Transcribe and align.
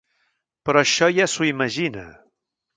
Però 0.69 0.81
això 0.85 1.11
ja 1.19 1.29
s'ho 1.35 1.49
imagina. 1.53 2.09